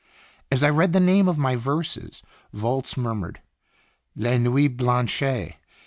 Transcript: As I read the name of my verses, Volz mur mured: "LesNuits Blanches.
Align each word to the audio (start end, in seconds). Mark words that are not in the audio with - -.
As 0.51 0.63
I 0.63 0.69
read 0.71 0.93
the 0.93 0.99
name 0.99 1.27
of 1.27 1.37
my 1.37 1.55
verses, 1.55 2.23
Volz 2.53 2.97
mur 2.97 3.13
mured: 3.13 3.39
"LesNuits 4.17 4.75
Blanches. 4.75 5.51